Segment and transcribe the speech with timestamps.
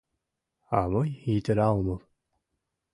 [0.79, 1.99] А мый йытыра омыл.